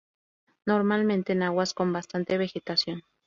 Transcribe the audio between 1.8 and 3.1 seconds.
bastante vegetación.